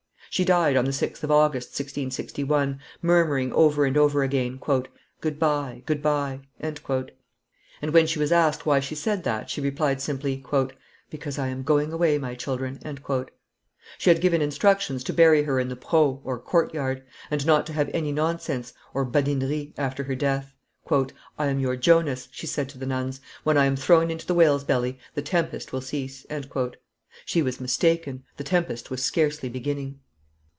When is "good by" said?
5.19-5.83, 5.85-6.39